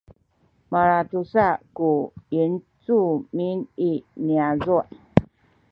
[0.71, 1.45] malatusa
[1.77, 1.89] ku
[2.33, 3.59] yincumin
[3.89, 3.91] i
[4.25, 4.77] niyazu’